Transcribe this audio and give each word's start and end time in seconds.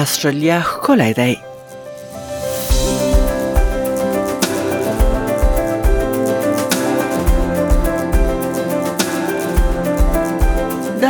استرالیا 0.05 0.59
ښکلی 0.63 1.13
دی 1.17 1.35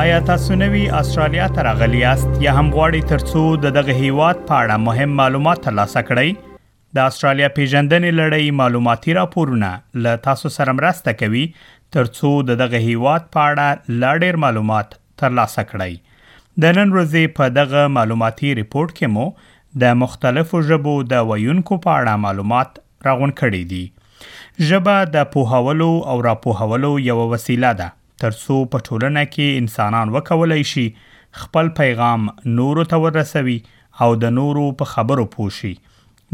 آیا 0.06 0.18
تاسو 0.26 0.54
نوی 0.58 0.80
استرالیا 0.96 1.46
ته 1.54 1.62
راغلی 1.66 2.00
یاست 2.00 2.26
یا 2.42 2.50
هم 2.56 2.66
غواړئ 2.74 3.06
ترڅو 3.12 3.40
د 3.62 3.72
دغه 3.76 3.94
هیواد 4.00 4.42
په 4.50 4.58
اړه 4.64 4.82
مهم 4.82 5.14
معلومات 5.20 5.60
ترلاسه 5.64 6.02
کړئ 6.10 6.34
د 6.98 7.08
استرالیا 7.12 7.48
پیژندنې 7.56 8.18
لړۍ 8.18 8.52
معلوماتي 8.60 9.16
راپورونه 9.18 9.70
له 10.04 10.20
تاسو 10.28 10.52
سره 10.58 10.74
مرسته 10.80 11.16
کوي 11.24 11.42
ترڅو 11.98 12.30
د 12.52 12.60
دغه 12.62 12.82
هیواد 12.86 13.26
په 13.38 13.48
اړه 13.48 13.98
لا 14.04 14.12
ډېر 14.18 14.40
معلومات 14.44 14.94
ترلاسه 15.24 15.66
کړئ 15.72 15.98
د 16.68 16.78
نن 16.78 16.94
ورځې 16.98 17.34
په 17.42 17.56
دغه 17.58 17.82
معلوماتي 17.98 18.54
ریپورت 18.62 18.96
کې 18.96 19.12
مو 19.18 19.52
د 19.86 20.00
مختلفو 20.06 20.62
ژبو 20.72 20.96
د 21.16 21.28
ویونکو 21.34 21.80
په 21.88 21.98
اړه 21.98 22.24
معلومات 22.28 22.80
راغون 23.10 23.36
کړي 23.44 23.76
دي 23.76 24.68
ژبه 24.72 24.98
د 25.20 25.30
پوهاولو 25.36 25.94
او 26.14 26.18
راپوهاولو 26.32 26.96
یو 27.12 27.22
وسیله 27.38 27.78
ده 27.84 27.94
ترڅو 28.24 28.58
په 28.74 28.84
ټولنه 28.88 29.22
کې 29.32 29.62
انسانان 29.62 30.12
وکولای 30.16 30.62
شي 30.74 30.84
خپل 31.40 31.68
پیغام 31.80 32.28
نورو 32.60 32.84
ته 32.92 33.00
ورسوي 33.06 33.56
او 34.04 34.08
د 34.22 34.32
نورو 34.36 34.66
په 34.82 34.90
خبرو 34.92 35.26
پوشي 35.34 35.72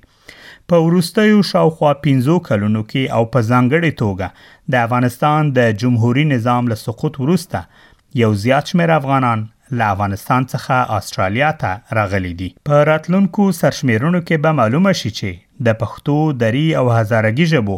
په 0.70 0.86
وروستیو 0.86 1.42
شاوخوا 1.50 1.90
15 2.06 2.40
کلونو 2.48 2.80
کې 2.88 3.12
او 3.18 3.28
په 3.36 3.44
ځانګړې 3.50 4.00
توګه 4.02 4.72
د 4.72 4.84
افغانستان 4.88 5.52
د 5.60 5.76
جمهوریت 5.84 6.32
نظام 6.32 6.66
له 6.74 6.80
سقوط 6.86 7.16
وروسته 7.26 7.62
یو 8.14 8.34
زیات 8.34 8.66
شمېر 8.66 8.90
افغانان 8.90 9.48
له 9.70 9.84
افغانستان 9.86 10.44
څخه 10.52 10.74
استرالیا 10.92 11.50
ته 11.62 11.72
راغلي 11.92 12.32
دي 12.34 12.48
په 12.68 12.82
راتلونکو 12.88 13.48
سرشمیرونو 13.58 14.20
کې 14.20 14.38
به 14.46 14.52
معلومه 14.60 14.92
شي 15.00 15.10
چې 15.16 15.32
د 15.66 15.68
پښتو 15.82 16.14
دری 16.42 16.64
او 16.82 16.86
هزارګي 16.92 17.46
ژبو 17.52 17.76